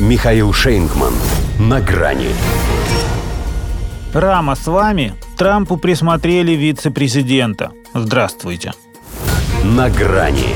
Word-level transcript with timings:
Михаил 0.00 0.52
Шейнгман. 0.52 1.12
На 1.60 1.80
грани. 1.80 2.30
Рама 4.12 4.56
с 4.56 4.66
вами. 4.66 5.14
Трампу 5.38 5.76
присмотрели 5.76 6.50
вице-президента. 6.50 7.70
Здравствуйте. 7.94 8.72
На 9.62 9.88
грани. 9.88 10.48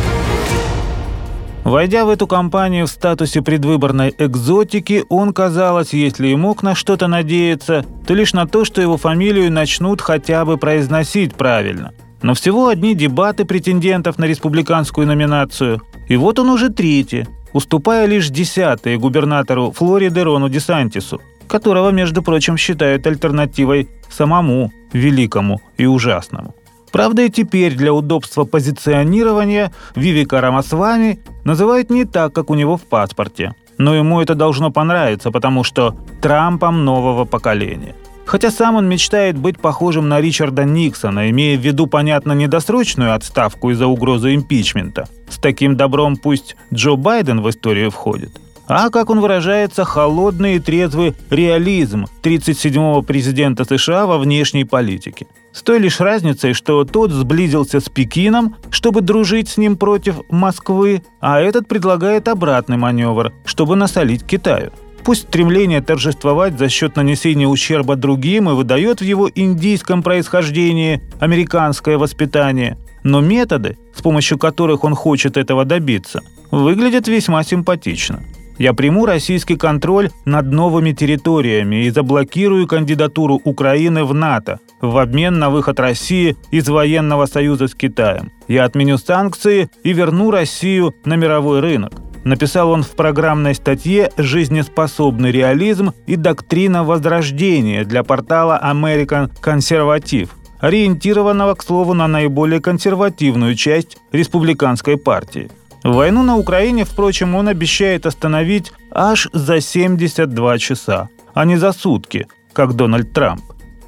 Войдя 1.62 2.04
в 2.04 2.08
эту 2.08 2.26
кампанию 2.26 2.88
в 2.88 2.90
статусе 2.90 3.40
предвыборной 3.40 4.12
экзотики, 4.18 5.04
он, 5.08 5.32
казалось, 5.32 5.92
если 5.92 6.28
и 6.28 6.34
мог 6.34 6.64
на 6.64 6.74
что-то 6.74 7.06
надеяться, 7.06 7.84
то 8.08 8.14
лишь 8.14 8.32
на 8.32 8.48
то, 8.48 8.64
что 8.64 8.82
его 8.82 8.96
фамилию 8.96 9.52
начнут 9.52 10.00
хотя 10.00 10.44
бы 10.44 10.56
произносить 10.56 11.36
правильно. 11.36 11.92
Но 12.22 12.34
всего 12.34 12.66
одни 12.66 12.96
дебаты 12.96 13.44
претендентов 13.44 14.18
на 14.18 14.24
республиканскую 14.24 15.06
номинацию, 15.06 15.80
и 16.08 16.16
вот 16.16 16.40
он 16.40 16.50
уже 16.50 16.70
третий, 16.70 17.28
уступая 17.52 18.06
лишь 18.06 18.30
десятые 18.30 18.98
губернатору 18.98 19.72
Флориды 19.72 20.24
Рону 20.24 20.48
Десантису, 20.48 21.20
которого, 21.46 21.90
между 21.90 22.22
прочим, 22.22 22.56
считают 22.56 23.06
альтернативой 23.06 23.88
самому 24.10 24.72
великому 24.92 25.60
и 25.76 25.86
ужасному. 25.86 26.54
Правда, 26.92 27.22
и 27.22 27.30
теперь 27.30 27.74
для 27.74 27.92
удобства 27.92 28.44
позиционирования 28.44 29.72
Вивика 29.94 30.40
Рамасвами 30.40 31.20
называют 31.44 31.90
не 31.90 32.04
так, 32.04 32.32
как 32.32 32.50
у 32.50 32.54
него 32.54 32.76
в 32.76 32.82
паспорте. 32.82 33.54
Но 33.76 33.94
ему 33.94 34.20
это 34.20 34.34
должно 34.34 34.70
понравиться, 34.70 35.30
потому 35.30 35.64
что 35.64 35.94
Трампом 36.20 36.84
нового 36.84 37.24
поколения. 37.24 37.94
Хотя 38.28 38.50
сам 38.50 38.76
он 38.76 38.86
мечтает 38.86 39.38
быть 39.38 39.58
похожим 39.58 40.10
на 40.10 40.20
Ричарда 40.20 40.64
Никсона, 40.64 41.30
имея 41.30 41.56
в 41.56 41.62
виду, 41.62 41.86
понятно, 41.86 42.32
недосрочную 42.32 43.14
отставку 43.14 43.70
из-за 43.70 43.86
угрозы 43.86 44.34
импичмента. 44.34 45.08
С 45.30 45.38
таким 45.38 45.78
добром 45.78 46.16
пусть 46.16 46.54
Джо 46.72 46.96
Байден 46.96 47.40
в 47.40 47.48
историю 47.48 47.90
входит– 47.90 48.32
а, 48.70 48.90
как 48.90 49.08
он 49.08 49.20
выражается, 49.20 49.86
холодный 49.86 50.56
и 50.56 50.58
трезвый 50.60 51.14
реализм 51.30 52.04
37-го 52.22 53.00
президента 53.00 53.64
США 53.64 54.04
во 54.04 54.18
внешней 54.18 54.64
политике. 54.64 55.26
С 55.54 55.62
той 55.62 55.78
лишь 55.78 56.00
разницей, 56.00 56.52
что 56.52 56.84
тот 56.84 57.10
сблизился 57.10 57.80
с 57.80 57.88
Пекином, 57.88 58.56
чтобы 58.68 59.00
дружить 59.00 59.48
с 59.48 59.56
ним 59.56 59.78
против 59.78 60.16
Москвы, 60.28 61.02
а 61.18 61.40
этот 61.40 61.66
предлагает 61.66 62.28
обратный 62.28 62.76
маневр, 62.76 63.32
чтобы 63.46 63.74
насолить 63.74 64.26
Китаю. 64.26 64.70
Пусть 65.08 65.22
стремление 65.22 65.80
торжествовать 65.80 66.58
за 66.58 66.68
счет 66.68 66.96
нанесения 66.96 67.48
ущерба 67.48 67.96
другим 67.96 68.50
и 68.50 68.52
выдает 68.52 69.00
в 69.00 69.04
его 69.04 69.30
индийском 69.34 70.02
происхождении 70.02 71.00
американское 71.18 71.96
воспитание, 71.96 72.76
но 73.04 73.22
методы, 73.22 73.78
с 73.96 74.02
помощью 74.02 74.36
которых 74.36 74.84
он 74.84 74.94
хочет 74.94 75.38
этого 75.38 75.64
добиться, 75.64 76.20
выглядят 76.50 77.08
весьма 77.08 77.42
симпатично. 77.42 78.20
Я 78.58 78.74
приму 78.74 79.06
российский 79.06 79.56
контроль 79.56 80.10
над 80.26 80.52
новыми 80.52 80.92
территориями 80.92 81.86
и 81.86 81.90
заблокирую 81.90 82.66
кандидатуру 82.66 83.40
Украины 83.44 84.04
в 84.04 84.12
НАТО 84.12 84.60
в 84.82 84.98
обмен 84.98 85.38
на 85.38 85.48
выход 85.48 85.80
России 85.80 86.36
из 86.50 86.68
военного 86.68 87.24
союза 87.24 87.68
с 87.68 87.74
Китаем. 87.74 88.30
Я 88.46 88.64
отменю 88.64 88.98
санкции 88.98 89.70
и 89.82 89.94
верну 89.94 90.30
Россию 90.30 90.94
на 91.06 91.16
мировой 91.16 91.60
рынок. 91.60 91.94
Написал 92.28 92.72
он 92.72 92.82
в 92.82 92.90
программной 92.90 93.54
статье 93.54 94.10
«Жизнеспособный 94.18 95.32
реализм 95.32 95.94
и 96.06 96.16
доктрина 96.16 96.84
возрождения» 96.84 97.86
для 97.86 98.02
портала 98.02 98.60
American 98.62 99.30
Conservative, 99.42 100.28
ориентированного, 100.60 101.54
к 101.54 101.62
слову, 101.62 101.94
на 101.94 102.06
наиболее 102.06 102.60
консервативную 102.60 103.54
часть 103.54 103.96
республиканской 104.12 104.98
партии. 104.98 105.50
Войну 105.82 106.22
на 106.22 106.36
Украине, 106.36 106.84
впрочем, 106.84 107.34
он 107.34 107.48
обещает 107.48 108.04
остановить 108.04 108.74
аж 108.92 109.30
за 109.32 109.62
72 109.62 110.58
часа, 110.58 111.08
а 111.32 111.46
не 111.46 111.56
за 111.56 111.72
сутки, 111.72 112.26
как 112.52 112.74
Дональд 112.74 113.10
Трамп. 113.10 113.40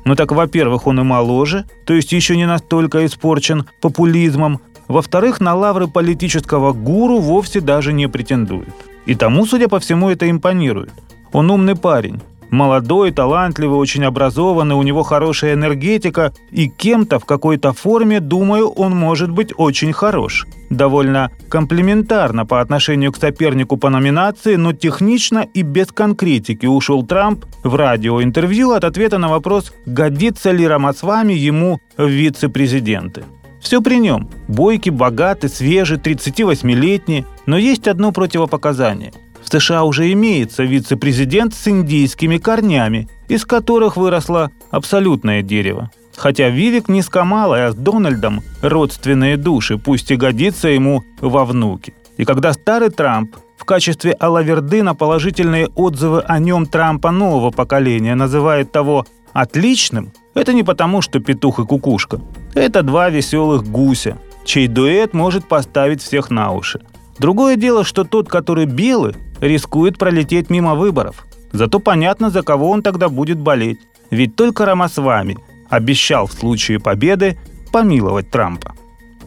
Ну 0.07 0.15
так, 0.15 0.33
во-первых, 0.33 0.87
он 0.87 0.99
и 1.01 1.03
моложе, 1.03 1.67
то 1.85 1.93
есть 1.93 2.13
еще 2.13 2.39
не 2.39 2.47
настолько 2.47 3.05
испорчен 3.05 3.67
популизмом. 3.83 4.63
Во-вторых, 4.91 5.41
на 5.41 5.55
лавры 5.55 5.87
политического 5.87 6.73
гуру 6.73 7.21
вовсе 7.21 7.61
даже 7.61 7.93
не 7.93 8.09
претендует. 8.09 8.75
И 9.07 9.15
тому, 9.15 9.47
судя 9.47 9.69
по 9.69 9.79
всему, 9.79 10.11
это 10.11 10.29
импонирует. 10.29 10.91
Он 11.33 11.49
умный 11.53 11.77
парень, 11.77 12.21
молодой, 12.51 13.13
талантливый, 13.13 13.79
очень 13.79 14.05
образованный, 14.05 14.75
у 14.75 14.83
него 14.83 15.05
хорошая 15.05 15.55
энергетика, 15.55 16.33
и 16.51 16.69
кем-то 16.69 17.21
в 17.21 17.25
какой-то 17.25 17.73
форме, 17.73 18.19
думаю, 18.19 18.69
он 18.69 18.97
может 18.97 19.31
быть 19.31 19.53
очень 19.57 19.93
хорош. 19.93 20.45
Довольно 20.71 21.31
комплементарно 21.49 22.45
по 22.45 22.61
отношению 22.61 23.13
к 23.13 23.17
сопернику 23.17 23.77
по 23.77 23.91
номинации, 23.91 24.57
но 24.57 24.73
технично 24.73 25.47
и 25.55 25.63
без 25.63 25.93
конкретики 25.93 26.67
ушел 26.67 27.07
Трамп 27.07 27.45
в 27.63 27.77
радиоинтервью 27.77 28.73
от 28.73 28.83
ответа 28.83 29.19
на 29.19 29.29
вопрос, 29.29 29.73
годится 29.87 30.51
ли 30.51 30.67
Рамасвами 30.67 31.33
ему 31.33 31.79
в 31.97 32.09
вице-президенты. 32.09 33.23
Все 33.61 33.81
при 33.83 33.97
нем. 33.97 34.29
Бойкий, 34.49 34.91
богатый, 34.91 35.49
свежий, 35.49 35.99
38-летний. 35.99 37.27
Но 37.47 37.59
есть 37.59 37.89
одно 37.89 38.13
противопоказание– 38.13 39.13
в 39.43 39.49
США 39.49 39.85
уже 39.85 40.13
имеется 40.13 40.63
вице-президент 40.63 41.55
с 41.55 41.67
индийскими 41.67 42.39
корнями, 42.39 43.09
из 43.29 43.45
которых 43.45 43.97
выросло 43.97 44.51
абсолютное 44.71 45.43
дерево. 45.43 45.91
Хотя 46.17 46.51
Вивик 46.51 46.89
не 46.89 47.03
с 47.03 47.09
Камалой, 47.09 47.67
а 47.67 47.73
с 47.73 47.75
Дональдом 47.75 48.43
родственные 48.63 49.37
души, 49.37 49.79
пусть 49.79 50.11
и 50.11 50.17
годится 50.17 50.69
ему 50.69 51.03
во 51.21 51.45
внуки. 51.45 51.95
И 52.17 52.25
когда 52.25 52.53
старый 52.53 52.91
Трамп 52.91 53.37
в 53.57 53.65
качестве 53.65 54.13
алаверды 54.13 54.83
на 54.83 54.95
положительные 54.95 55.69
отзывы 55.69 56.21
о 56.21 56.39
нем 56.39 56.67
Трампа 56.67 57.11
нового 57.11 57.51
поколения 57.51 58.15
называет 58.15 58.71
того 58.71 59.07
отличным, 59.33 60.13
это 60.35 60.53
не 60.53 60.63
потому, 60.63 61.03
что 61.03 61.21
петух 61.21 61.59
и 61.59 61.65
кукушка. 61.65 62.21
Это 62.55 62.83
два 62.83 63.11
веселых 63.11 63.65
гуся, 63.65 64.17
чей 64.45 64.69
дуэт 64.69 65.13
может 65.15 65.49
поставить 65.49 66.03
всех 66.03 66.31
на 66.31 66.53
уши. 66.53 66.81
Другое 67.19 67.57
дело, 67.57 67.85
что 67.85 68.05
тот, 68.05 68.29
который 68.29 68.65
белый, 68.65 69.15
рискует 69.41 69.99
пролететь 69.99 70.51
мимо 70.51 70.75
выборов. 70.75 71.27
Зато 71.53 71.81
понятно, 71.81 72.31
за 72.31 72.43
кого 72.43 72.71
он 72.71 72.83
тогда 72.83 73.09
будет 73.09 73.39
болеть. 73.39 73.79
Ведь 74.11 74.37
только 74.37 74.65
Рамасвами 74.65 75.37
обещал 75.69 76.27
в 76.27 76.33
случае 76.33 76.81
победы 76.81 77.39
помиловать 77.73 78.31
Трампа. 78.31 78.75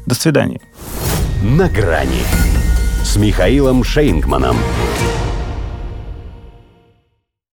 До 0.05 0.15
свидания. 0.15 0.59
На 1.43 1.69
грани 1.69 2.23
с 3.03 3.15
Михаилом 3.17 3.83
Шейнгманом. 3.83 4.57